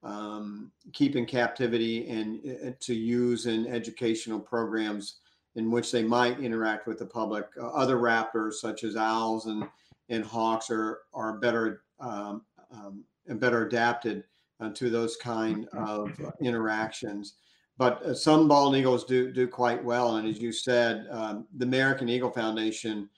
um, 0.03 0.71
keep 0.93 1.17
in 1.17 1.27
captivity 1.27 2.09
and 2.09 2.41
uh, 2.67 2.71
to 2.81 2.95
use 2.95 3.47
in 3.47 3.67
educational 3.67 4.41
programs 4.41 5.17
in 5.57 5.71
which 5.71 5.91
they 5.91 6.03
might 6.03 6.39
interact 6.39 6.87
with 6.87 6.99
the 6.99 7.07
public. 7.07 7.47
Uh, 7.61 7.69
other 7.69 7.97
raptors, 7.97 8.55
such 8.55 8.85
as 8.85 8.97
owls 8.97 9.47
and 9.47 9.65
and 10.09 10.25
hawks, 10.25 10.71
are 10.71 11.01
are 11.15 11.39
better 11.39 11.83
um, 12.01 12.43
um, 12.73 13.05
and 13.27 13.41
better 13.41 13.67
adapted 13.67 14.25
uh, 14.61 14.71
to 14.71 14.91
those 14.91 15.17
kind 15.17 15.69
of 15.73 16.11
interactions. 16.41 17.35
but 17.77 18.03
uh, 18.03 18.13
some 18.15 18.49
bald 18.49 18.75
eagles 18.75 19.05
do 19.05 19.33
do 19.33 19.47
quite 19.47 19.83
well. 19.85 20.17
And 20.17 20.29
as 20.29 20.39
you 20.41 20.53
said, 20.53 21.07
um, 21.11 21.47
the 21.57 21.65
American 21.65 22.09
Eagle 22.09 22.31
Foundation 22.31 23.09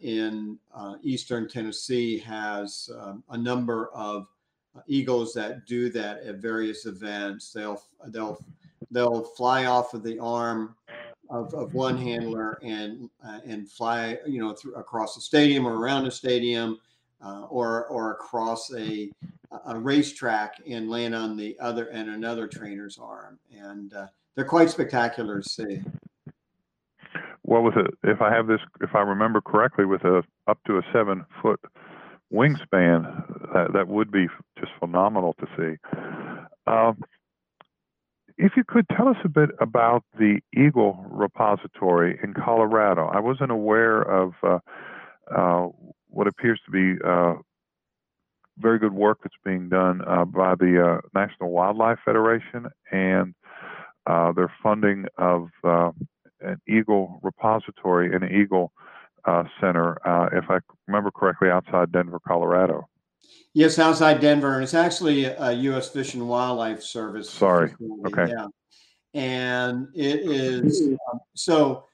in 0.00 0.58
uh, 0.74 0.96
eastern 1.02 1.48
Tennessee 1.48 2.18
has 2.18 2.90
um, 2.98 3.24
a 3.30 3.38
number 3.38 3.88
of 3.94 4.26
uh, 4.76 4.80
eagles 4.86 5.32
that 5.34 5.66
do 5.66 5.88
that 5.90 6.22
at 6.24 6.36
various 6.36 6.86
events. 6.86 7.52
They'll 7.52 7.82
they'll 8.08 8.38
they'll 8.90 9.22
fly 9.22 9.66
off 9.66 9.94
of 9.94 10.02
the 10.02 10.18
arm 10.18 10.74
of, 11.30 11.54
of 11.54 11.74
one 11.74 11.96
handler 11.96 12.58
and 12.62 13.08
uh, 13.24 13.40
and 13.46 13.70
fly 13.70 14.18
you 14.26 14.40
know 14.40 14.52
through 14.52 14.74
across 14.74 15.14
the 15.14 15.20
stadium 15.20 15.66
or 15.66 15.76
around 15.76 16.04
the 16.04 16.10
stadium 16.10 16.78
uh, 17.24 17.42
or 17.48 17.86
or 17.86 18.12
across 18.12 18.72
a 18.74 19.10
a 19.66 19.78
racetrack 19.78 20.60
and 20.68 20.90
land 20.90 21.14
on 21.14 21.36
the 21.36 21.56
other 21.60 21.86
and 21.86 22.10
another 22.10 22.48
trainer's 22.48 22.98
arm 22.98 23.38
and 23.56 23.94
uh, 23.94 24.06
they're 24.34 24.44
quite 24.44 24.68
spectacular 24.68 25.40
to 25.40 25.48
see 25.48 25.80
well 27.54 27.62
with 27.62 27.76
a 27.76 27.86
if 28.02 28.20
i 28.20 28.34
have 28.34 28.46
this 28.46 28.60
if 28.80 28.94
i 28.94 29.00
remember 29.00 29.40
correctly 29.40 29.84
with 29.84 30.02
a 30.02 30.22
up 30.48 30.58
to 30.66 30.78
a 30.78 30.82
seven 30.92 31.24
foot 31.40 31.60
wingspan 32.32 33.04
that, 33.52 33.72
that 33.72 33.88
would 33.88 34.10
be 34.10 34.26
just 34.58 34.72
phenomenal 34.78 35.34
to 35.34 35.46
see. 35.56 35.76
Um, 36.66 37.02
if 38.36 38.52
you 38.56 38.64
could 38.66 38.86
tell 38.96 39.08
us 39.08 39.16
a 39.24 39.28
bit 39.28 39.50
about 39.60 40.02
the 40.18 40.40
Eagle 40.56 41.06
Repository 41.08 42.18
in 42.22 42.34
Colorado, 42.34 43.06
I 43.06 43.20
wasn't 43.20 43.52
aware 43.52 44.02
of 44.02 44.32
uh, 44.42 44.58
uh, 45.32 45.68
what 46.08 46.26
appears 46.26 46.60
to 46.64 46.70
be 46.72 47.00
uh, 47.06 47.34
very 48.58 48.80
good 48.80 48.92
work 48.92 49.18
that's 49.22 49.36
being 49.44 49.68
done 49.68 50.00
uh, 50.06 50.24
by 50.24 50.56
the 50.56 50.84
uh, 50.84 51.00
National 51.14 51.50
Wildlife 51.50 51.98
Federation 52.04 52.66
and 52.90 53.34
uh, 54.06 54.32
their 54.32 54.52
funding 54.62 55.06
of 55.16 55.48
an 56.44 56.60
Eagle 56.68 57.20
Repository 57.22 58.14
and 58.14 58.24
Eagle 58.30 58.72
Center, 59.60 59.98
if 60.32 60.50
I 60.50 60.58
remember 60.86 61.10
correctly, 61.10 61.50
outside 61.50 61.92
Denver, 61.92 62.20
Colorado. 62.26 62.88
Yes, 63.54 63.78
outside 63.78 64.20
Denver, 64.20 64.54
and 64.54 64.62
it's 64.62 64.74
actually 64.74 65.24
a 65.24 65.52
U.S. 65.52 65.88
Fish 65.88 66.14
and 66.14 66.28
Wildlife 66.28 66.82
Service. 66.82 67.30
Sorry. 67.30 67.70
Facility. 67.70 68.02
Okay. 68.06 68.32
Yeah, 68.32 68.46
and 69.14 69.88
it 69.94 70.20
is 70.20 70.82
um, 71.10 71.20
so. 71.34 71.84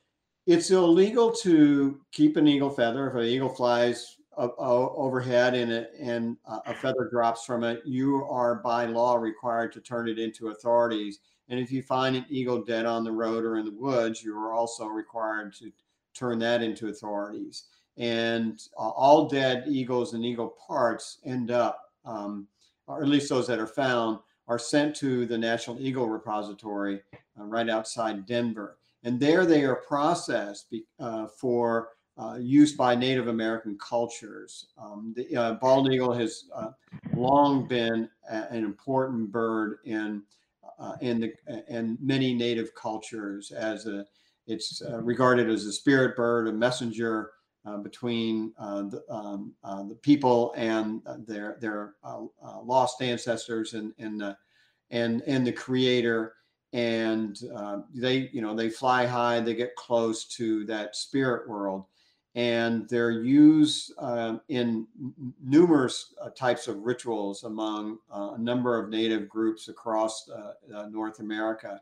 It's 0.47 0.71
illegal 0.71 1.31
to 1.43 2.01
keep 2.11 2.37
an 2.37 2.49
eagle 2.49 2.71
feather 2.71 3.09
if 3.09 3.15
an 3.15 3.25
eagle 3.25 3.51
flies 3.51 4.17
overhead 4.37 5.55
and 5.55 5.71
it, 5.71 5.93
and 6.01 6.39
a 6.67 6.75
feather 6.75 7.09
drops 7.13 7.45
from 7.45 7.63
it. 7.63 7.83
You 7.85 8.25
are 8.25 8.57
by 8.57 8.87
law 8.87 9.17
required 9.17 9.71
to 9.73 9.81
turn 9.81 10.09
it 10.09 10.19
into 10.19 10.49
authorities. 10.49 11.21
And 11.51 11.61
if 11.61 11.71
you 11.71 11.83
find 11.83 12.17
an 12.17 12.25
eagle 12.31 12.63
dead 12.63 12.87
on 12.87 13.05
the 13.05 13.13
road 13.13 13.45
or 13.45 13.59
in 13.59 13.67
the 13.67 13.73
woods, 13.73 14.23
you 14.23 14.37
are 14.39 14.55
also 14.55 14.87
required 14.87 15.55
to 15.57 15.71
turn 16.15 16.39
that 16.39 16.63
into 16.63 16.89
authorities 16.89 17.65
and 18.01 18.63
uh, 18.79 18.89
all 18.89 19.29
dead 19.29 19.65
eagles 19.69 20.15
and 20.15 20.25
eagle 20.25 20.57
parts 20.67 21.19
end 21.25 21.51
up, 21.51 21.93
um, 22.05 22.47
or 22.87 23.03
at 23.03 23.09
least 23.09 23.29
those 23.29 23.47
that 23.47 23.59
are 23.59 23.67
found, 23.67 24.19
are 24.49 24.59
sent 24.59 24.97
to 24.97 25.27
the 25.27 25.37
National 25.37 25.81
Eagle 25.81 26.09
Repository 26.09 27.01
uh, 27.39 27.45
right 27.45 27.69
outside 27.69 28.27
Denver. 28.27 28.79
And 29.05 29.21
there 29.21 29.45
they 29.45 29.65
are 29.65 29.77
processed 29.77 30.71
be, 30.71 30.85
uh, 30.99 31.27
for 31.27 31.91
uh, 32.19 32.37
use 32.41 32.73
by 32.73 32.95
Native 32.95 33.29
American 33.29 33.79
cultures. 33.79 34.69
Um, 34.79 35.15
the 35.15 35.37
uh, 35.37 35.53
bald 35.55 35.93
eagle 35.93 36.13
has 36.13 36.45
uh, 36.55 36.71
long 37.15 37.69
been 37.69 38.09
a, 38.31 38.51
an 38.51 38.65
important 38.65 39.31
bird 39.31 39.79
in 39.85 40.23
in 41.01 41.21
the 41.21 41.33
in 41.69 41.99
many 42.01 42.35
Native 42.35 42.75
cultures 42.75 43.51
as 43.51 43.87
a 43.87 44.07
it's 44.47 44.83
regarded 44.91 45.49
as 45.49 45.67
a 45.67 45.73
spirit 45.73 46.17
bird, 46.17 46.49
a 46.49 46.53
messenger, 46.53 47.31
uh, 47.67 47.77
between 47.77 48.53
uh, 48.59 48.83
the, 48.83 49.05
um, 49.11 49.53
uh, 49.63 49.83
the 49.83 49.95
people 49.95 50.53
and 50.57 51.03
their 51.27 51.59
their 51.61 51.95
lost 52.65 53.03
ancestors 53.03 53.75
and 53.75 53.93
and 53.99 54.35
and 54.91 55.23
and 55.27 55.47
the 55.47 55.53
creator. 55.53 56.35
And 56.73 57.37
they 57.95 58.31
you 58.33 58.41
know 58.41 58.55
they 58.55 58.71
fly 58.71 59.05
high 59.05 59.41
they 59.41 59.55
get 59.55 59.77
close 59.77 60.25
to 60.37 60.65
that 60.67 60.97
spirit 60.97 61.49
world 61.49 61.85
and 62.35 62.89
they're 62.89 63.11
used 63.11 63.93
uh, 63.99 64.37
in 64.49 64.87
numerous 65.45 66.15
uh, 66.23 66.31
types 66.31 66.69
of 66.69 66.79
rituals 66.83 67.45
among 67.45 67.99
uh, 68.15 68.33
a 68.35 68.39
number 68.39 68.79
of 68.79 68.89
native 68.89 69.29
groups 69.29 69.69
across 69.69 70.29
North 70.91 71.19
America. 71.19 71.81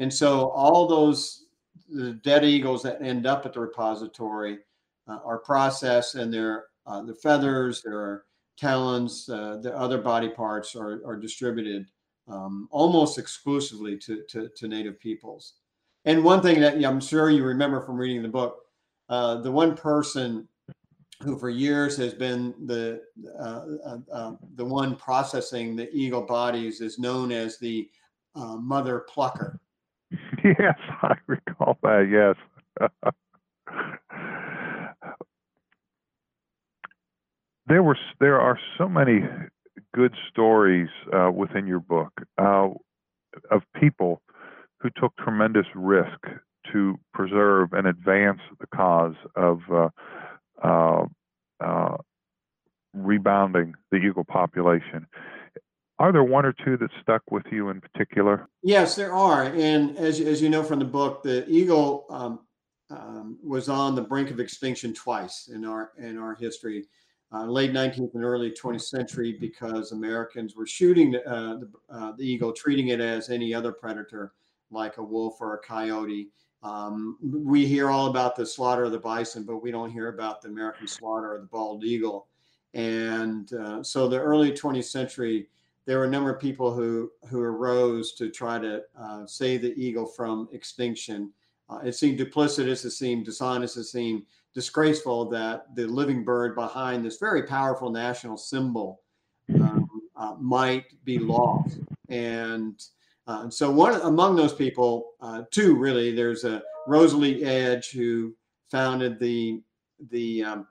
And 0.00 0.12
so 0.12 0.50
all 0.50 0.88
those 0.88 1.44
the 1.88 2.12
dead 2.12 2.44
eagles 2.44 2.82
that 2.82 3.02
end 3.02 3.26
up 3.26 3.46
at 3.46 3.52
the 3.52 3.60
repository 3.60 4.58
uh, 5.08 5.18
are 5.24 5.38
processed 5.38 6.14
and 6.14 6.32
their 6.32 6.66
uh, 6.86 7.02
the 7.02 7.14
feathers, 7.14 7.82
their 7.82 8.24
talons, 8.58 9.28
uh, 9.28 9.58
the 9.62 9.74
other 9.76 9.98
body 9.98 10.28
parts 10.28 10.76
are, 10.76 11.00
are 11.06 11.16
distributed 11.16 11.86
um, 12.28 12.68
almost 12.70 13.18
exclusively 13.18 13.96
to, 13.98 14.22
to, 14.28 14.50
to, 14.56 14.68
native 14.68 14.98
peoples. 14.98 15.54
And 16.04 16.22
one 16.22 16.42
thing 16.42 16.60
that 16.60 16.82
I'm 16.84 17.00
sure 17.00 17.30
you 17.30 17.42
remember 17.42 17.80
from 17.80 17.96
reading 17.96 18.22
the 18.22 18.28
book, 18.28 18.64
uh, 19.08 19.36
the 19.36 19.50
one 19.50 19.76
person 19.76 20.48
who 21.22 21.38
for 21.38 21.48
years 21.48 21.96
has 21.96 22.12
been 22.14 22.54
the 22.66 23.00
uh, 23.38 23.64
uh, 23.86 23.98
uh 24.12 24.32
the 24.56 24.64
one 24.64 24.96
processing 24.96 25.76
the 25.76 25.88
eagle 25.92 26.22
bodies 26.22 26.80
is 26.80 26.98
known 26.98 27.30
as 27.32 27.58
the 27.58 27.88
mother 28.34 29.04
plucker. 29.08 29.60
Yes, 30.44 30.78
I 31.02 31.14
recall 31.26 31.78
that. 31.82 32.08
Yes. 32.10 32.36
there 37.66 37.82
were 37.82 37.96
there 38.20 38.40
are 38.40 38.58
so 38.76 38.88
many 38.88 39.20
good 39.94 40.14
stories 40.30 40.88
uh, 41.12 41.30
within 41.30 41.66
your 41.66 41.80
book 41.80 42.12
uh, 42.38 42.68
of 43.50 43.62
people 43.80 44.20
who 44.80 44.90
took 45.00 45.16
tremendous 45.16 45.66
risk 45.74 46.18
to 46.72 46.98
preserve 47.12 47.72
and 47.72 47.86
advance 47.86 48.40
the 48.60 48.66
cause 48.68 49.14
of 49.36 49.60
uh, 49.72 49.88
uh, 50.62 51.04
uh 51.60 51.96
rebounding 52.94 53.74
the 53.90 53.98
eagle 53.98 54.24
population. 54.24 55.06
Are 55.98 56.12
there 56.12 56.24
one 56.24 56.44
or 56.44 56.54
two 56.64 56.76
that 56.76 56.90
stuck 57.02 57.22
with 57.30 57.44
you 57.50 57.70
in 57.70 57.80
particular? 57.80 58.48
Yes, 58.62 58.96
there 58.96 59.12
are. 59.12 59.44
And 59.44 59.96
as, 59.96 60.20
as 60.20 60.42
you 60.42 60.48
know 60.48 60.62
from 60.62 60.78
the 60.78 60.84
book, 60.84 61.22
the 61.22 61.48
eagle 61.48 62.06
um, 62.10 62.40
um, 62.90 63.38
was 63.42 63.68
on 63.68 63.94
the 63.94 64.02
brink 64.02 64.30
of 64.30 64.40
extinction 64.40 64.92
twice 64.92 65.48
in 65.52 65.64
our 65.64 65.92
in 65.98 66.18
our 66.18 66.34
history 66.34 66.86
uh, 67.34 67.46
late 67.46 67.72
19th 67.72 68.14
and 68.14 68.24
early 68.24 68.50
20th 68.50 68.82
century 68.82 69.36
because 69.40 69.92
Americans 69.92 70.54
were 70.54 70.66
shooting 70.66 71.16
uh, 71.26 71.56
the, 71.56 71.70
uh, 71.90 72.12
the, 72.12 72.24
eagle, 72.24 72.52
treating 72.52 72.88
it 72.88 73.00
as 73.00 73.28
any 73.28 73.52
other 73.52 73.72
predator 73.72 74.32
like 74.70 74.98
a 74.98 75.02
wolf 75.02 75.40
or 75.40 75.54
a 75.54 75.58
coyote. 75.58 76.28
Um, 76.64 77.18
we 77.22 77.66
hear 77.66 77.90
all 77.90 78.06
about 78.06 78.34
the 78.34 78.46
slaughter 78.46 78.84
of 78.84 78.92
the 78.92 78.98
bison, 78.98 79.44
but 79.44 79.58
we 79.58 79.70
don't 79.70 79.90
hear 79.90 80.08
about 80.08 80.40
the 80.40 80.48
American 80.48 80.88
slaughter 80.88 81.34
of 81.34 81.42
the 81.42 81.48
bald 81.48 81.84
eagle. 81.84 82.26
And 82.72 83.52
uh, 83.52 83.82
so, 83.82 84.08
the 84.08 84.18
early 84.18 84.50
20th 84.50 84.86
century, 84.86 85.48
there 85.84 85.98
were 85.98 86.06
a 86.06 86.10
number 86.10 86.30
of 86.34 86.40
people 86.40 86.74
who 86.74 87.12
who 87.28 87.40
arose 87.40 88.14
to 88.14 88.30
try 88.30 88.58
to 88.58 88.82
uh, 88.98 89.26
save 89.26 89.60
the 89.60 89.74
eagle 89.80 90.06
from 90.06 90.48
extinction. 90.52 91.30
Uh, 91.68 91.80
it 91.84 91.92
seemed 91.92 92.18
duplicitous, 92.18 92.84
it 92.84 92.92
seemed 92.92 93.26
dishonest, 93.26 93.76
it 93.76 93.84
seemed 93.84 94.22
disgraceful 94.54 95.28
that 95.30 95.74
the 95.76 95.86
living 95.86 96.24
bird 96.24 96.54
behind 96.54 97.04
this 97.04 97.18
very 97.18 97.42
powerful 97.42 97.90
national 97.90 98.36
symbol 98.36 99.02
um, 99.60 99.88
uh, 100.16 100.34
might 100.38 100.86
be 101.04 101.18
lost. 101.18 101.78
And, 102.08 102.82
uh, 103.26 103.48
so 103.48 103.70
one 103.70 104.00
among 104.02 104.36
those 104.36 104.52
people, 104.52 105.12
uh, 105.20 105.42
two 105.50 105.76
really, 105.76 106.14
there's 106.14 106.44
a 106.44 106.62
Rosalie 106.86 107.44
Edge 107.44 107.90
who 107.90 108.34
founded 108.70 109.18
the 109.18 109.62
the 110.10 110.44
um, 110.44 110.66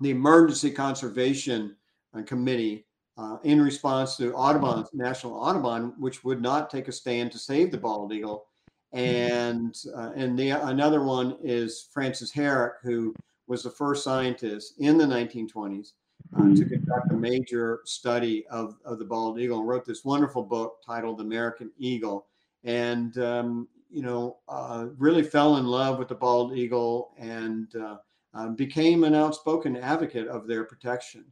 the 0.00 0.10
Emergency 0.10 0.70
Conservation 0.70 1.76
uh, 2.14 2.22
Committee 2.22 2.86
uh, 3.18 3.36
in 3.44 3.60
response 3.60 4.16
to 4.16 4.34
Audubon's 4.34 4.88
National 4.94 5.34
Audubon, 5.34 5.92
which 5.98 6.24
would 6.24 6.40
not 6.40 6.70
take 6.70 6.88
a 6.88 6.92
stand 6.92 7.32
to 7.32 7.38
save 7.38 7.70
the 7.70 7.78
bald 7.78 8.12
eagle. 8.12 8.46
And 8.92 9.76
uh, 9.94 10.12
and 10.16 10.38
the 10.38 10.50
another 10.50 11.02
one 11.02 11.36
is 11.42 11.88
Francis 11.92 12.32
Herrick, 12.32 12.74
who 12.82 13.14
was 13.48 13.62
the 13.62 13.70
first 13.70 14.02
scientist 14.02 14.74
in 14.78 14.96
the 14.96 15.04
1920s 15.04 15.92
uh, 16.36 16.54
to 16.54 16.64
conduct 16.64 17.12
a 17.12 17.16
major 17.16 17.80
study 17.84 18.46
of, 18.48 18.76
of 18.84 18.98
the 18.98 19.04
bald 19.04 19.38
eagle 19.38 19.58
and 19.58 19.68
wrote 19.68 19.84
this 19.84 20.04
wonderful 20.04 20.42
book 20.42 20.76
titled 20.84 21.20
American 21.20 21.70
Eagle, 21.78 22.26
and 22.64 23.18
um, 23.18 23.68
you 23.90 24.02
know 24.02 24.38
uh, 24.48 24.86
really 24.98 25.22
fell 25.22 25.56
in 25.56 25.66
love 25.66 25.98
with 25.98 26.08
the 26.08 26.14
bald 26.14 26.56
eagle 26.56 27.12
and 27.18 27.74
uh, 27.76 27.96
uh, 28.34 28.48
became 28.48 29.04
an 29.04 29.14
outspoken 29.14 29.76
advocate 29.76 30.28
of 30.28 30.46
their 30.46 30.64
protection. 30.64 31.24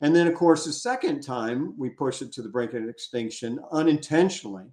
And 0.00 0.14
then, 0.14 0.26
of 0.26 0.34
course, 0.34 0.64
the 0.64 0.72
second 0.72 1.22
time 1.22 1.74
we 1.78 1.88
pushed 1.88 2.22
it 2.22 2.32
to 2.32 2.42
the 2.42 2.48
brink 2.48 2.74
of 2.74 2.88
extinction 2.88 3.60
unintentionally 3.70 4.66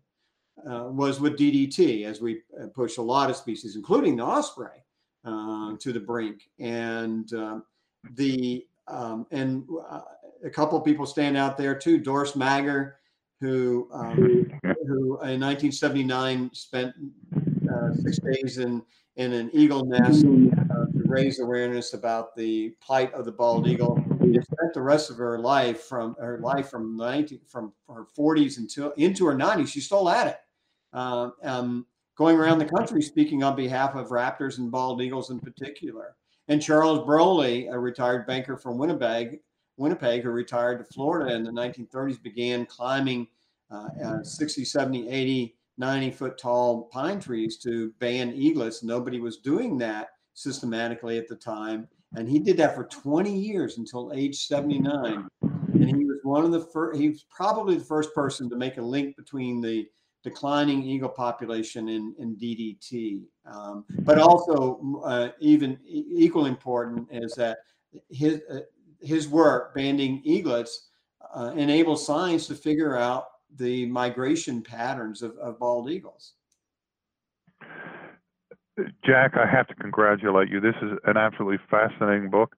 uh, 0.70 0.86
was 0.90 1.20
with 1.20 1.38
DDT 1.38 2.06
as 2.06 2.20
we 2.20 2.42
uh, 2.60 2.68
push 2.74 2.98
a 2.98 3.02
lot 3.02 3.30
of 3.30 3.36
species, 3.36 3.76
including 3.76 4.18
the 4.18 4.24
osprey, 4.24 4.84
uh, 5.24 5.76
to 5.80 5.94
the 5.94 6.00
brink. 6.00 6.50
And 6.60 7.32
um, 7.34 7.64
the 8.16 8.66
um, 8.90 9.26
and 9.32 9.66
uh, 9.90 10.02
a 10.44 10.50
couple 10.50 10.78
of 10.78 10.86
people 10.86 11.06
stand 11.06 11.38
out 11.38 11.58
there 11.58 11.76
too. 11.76 12.00
Doris 12.00 12.34
Mager, 12.34 12.94
who 13.40 13.90
um, 13.92 14.52
who 14.88 15.20
in 15.22 15.40
1979 15.40 16.50
spent 16.54 16.94
uh, 17.72 17.94
six 17.94 18.20
days 18.20 18.58
in 18.58 18.82
in 19.16 19.34
an 19.34 19.50
eagle 19.54 19.86
nest 19.86 20.26
uh, 20.26 20.86
to 20.86 21.04
raise 21.06 21.40
awareness 21.40 21.94
about 21.94 22.36
the 22.36 22.70
plight 22.82 23.14
of 23.14 23.26
the 23.26 23.32
bald 23.32 23.68
eagle. 23.68 24.04
She 24.22 24.34
spent 24.42 24.74
the 24.74 24.82
rest 24.82 25.10
of 25.10 25.18
her 25.18 25.40
life 25.40 25.84
from 25.84 26.16
her 26.20 26.40
life 26.40 26.70
from 26.70 26.96
19 26.96 27.42
from 27.48 27.74
her 27.88 28.06
40s 28.18 28.58
until 28.58 28.92
into 28.92 29.26
her 29.26 29.34
90s. 29.36 29.68
She's 29.68 29.86
still 29.86 30.10
at 30.10 30.28
it, 30.28 30.38
uh, 30.94 31.30
um, 31.44 31.86
going 32.16 32.38
around 32.38 32.60
the 32.60 32.66
country 32.66 33.02
speaking 33.02 33.44
on 33.44 33.56
behalf 33.56 33.96
of 33.96 34.10
raptors 34.10 34.58
and 34.58 34.72
bald 34.72 35.02
eagles 35.02 35.32
in 35.32 35.40
particular. 35.40 36.16
And 36.50 36.60
Charles 36.60 37.06
Broley, 37.06 37.72
a 37.72 37.78
retired 37.78 38.26
banker 38.26 38.58
from 38.58 38.80
Winnipeg, 38.80 39.40
Winnipeg, 39.78 40.24
who 40.24 40.32
retired 40.32 40.80
to 40.80 40.84
Florida 40.84 41.34
in 41.34 41.44
the 41.44 41.52
1930s, 41.52 42.22
began 42.22 42.66
climbing 42.66 43.28
uh, 43.72 43.88
uh, 44.04 44.24
60, 44.24 44.66
70, 44.66 45.10
80, 45.10 45.56
90 45.78 46.12
foot 46.12 46.38
tall 46.40 46.90
pine 46.92 47.20
trees 47.20 47.58
to 47.60 47.94
ban 48.00 48.34
eaglets. 48.34 48.84
Nobody 48.84 49.20
was 49.20 49.38
doing 49.38 49.78
that 49.78 50.10
systematically 50.34 51.20
at 51.20 51.28
the 51.28 51.36
time. 51.36 51.88
And 52.16 52.28
he 52.28 52.40
did 52.40 52.58
that 52.58 52.76
for 52.76 52.86
20 52.86 53.32
years 53.32 53.78
until 53.78 54.12
age 54.12 54.48
79. 54.48 55.28
And 55.44 55.86
he 55.86 56.06
was 56.06 56.18
one 56.24 56.44
of 56.44 56.52
the 56.52 56.62
first, 56.62 57.00
he 57.00 57.10
was 57.10 57.26
probably 57.30 57.78
the 57.78 57.86
first 57.86 58.14
person 58.16 58.50
to 58.50 58.56
make 58.56 58.78
a 58.78 58.82
link 58.82 59.16
between 59.16 59.62
the 59.62 59.88
declining 60.24 60.84
eagle 60.84 61.10
population 61.10 61.90
in, 61.90 62.14
in 62.20 62.36
DDT. 62.36 63.24
Um, 63.46 63.86
but 64.02 64.20
also, 64.20 65.02
uh, 65.04 65.30
even 65.40 65.78
equally 65.86 66.50
important 66.50 67.08
is 67.12 67.34
that 67.36 67.60
his, 68.10 68.42
uh, 68.52 68.60
his 69.02 69.28
work 69.28 69.74
banding 69.74 70.22
eaglets 70.24 70.90
uh, 71.34 71.54
enables 71.56 72.06
science 72.06 72.48
to 72.48 72.56
figure 72.56 72.98
out 72.98 73.26
the 73.56 73.86
migration 73.88 74.62
patterns 74.62 75.22
of, 75.22 75.38
of 75.38 75.60
bald 75.60 75.90
eagles. 75.90 76.34
Jack, 79.06 79.34
I 79.36 79.46
have 79.50 79.68
to 79.68 79.76
congratulate 79.76 80.50
you. 80.50 80.62
This 80.62 80.76
is 80.82 80.92
an 81.06 81.18
absolutely 81.18 81.60
fascinating 81.70 82.30
book. 82.30 82.56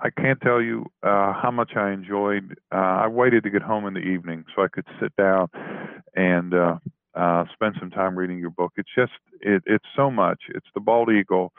I 0.00 0.10
can't 0.10 0.40
tell 0.40 0.60
you 0.60 0.86
uh, 1.02 1.32
how 1.34 1.50
much 1.52 1.72
I 1.76 1.92
enjoyed. 1.92 2.56
Uh, 2.72 2.76
I 3.04 3.06
waited 3.06 3.44
to 3.44 3.50
get 3.50 3.62
home 3.62 3.86
in 3.86 3.94
the 3.94 4.00
evening 4.00 4.44
so 4.54 4.62
I 4.62 4.68
could 4.68 4.86
sit 5.00 5.14
down 5.16 5.48
and 6.14 6.54
uh, 6.54 6.78
uh 7.14 7.44
spend 7.52 7.76
some 7.78 7.90
time 7.90 8.16
reading 8.16 8.38
your 8.38 8.50
book. 8.50 8.72
It's 8.76 8.90
just, 8.94 9.12
it, 9.40 9.62
it's 9.66 9.84
so 9.96 10.10
much. 10.10 10.42
It's 10.48 10.66
the 10.74 10.80
bald 10.80 11.10
eagle. 11.10 11.52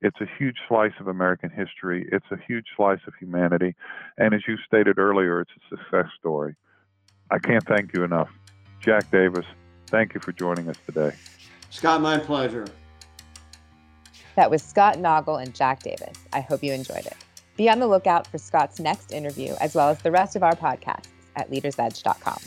It's 0.00 0.20
a 0.20 0.26
huge 0.38 0.56
slice 0.68 0.92
of 1.00 1.08
American 1.08 1.50
history. 1.50 2.08
It's 2.12 2.26
a 2.30 2.36
huge 2.46 2.66
slice 2.76 3.00
of 3.06 3.14
humanity. 3.18 3.74
And 4.16 4.32
as 4.32 4.42
you 4.46 4.56
stated 4.66 4.98
earlier, 4.98 5.40
it's 5.40 5.50
a 5.56 5.76
success 5.76 6.06
story. 6.18 6.54
I 7.30 7.38
can't 7.38 7.66
thank 7.66 7.94
you 7.94 8.04
enough. 8.04 8.30
Jack 8.80 9.10
Davis, 9.10 9.44
thank 9.88 10.14
you 10.14 10.20
for 10.20 10.32
joining 10.32 10.68
us 10.68 10.76
today. 10.86 11.12
Scott, 11.70 12.00
my 12.00 12.18
pleasure. 12.18 12.66
That 14.36 14.50
was 14.50 14.62
Scott 14.62 14.98
Naugle 14.98 15.42
and 15.42 15.52
Jack 15.52 15.82
Davis. 15.82 16.16
I 16.32 16.40
hope 16.40 16.62
you 16.62 16.72
enjoyed 16.72 17.06
it. 17.06 17.16
Be 17.56 17.68
on 17.68 17.80
the 17.80 17.88
lookout 17.88 18.28
for 18.28 18.38
Scott's 18.38 18.78
next 18.78 19.10
interview, 19.12 19.54
as 19.60 19.74
well 19.74 19.88
as 19.88 20.00
the 20.00 20.12
rest 20.12 20.36
of 20.36 20.44
our 20.44 20.54
podcasts 20.54 21.08
at 21.34 21.50
leadersedge.com. 21.50 22.38